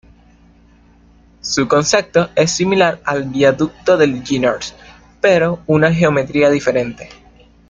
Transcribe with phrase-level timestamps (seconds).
[1.41, 4.73] Su concepto es similar al viaducto de Llinars
[5.21, 7.09] pero con una geometría diferente.